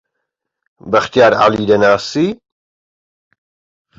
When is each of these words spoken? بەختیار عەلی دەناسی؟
بەختیار 0.91 1.33
عەلی 1.41 1.63
دەناسی؟ 1.69 2.27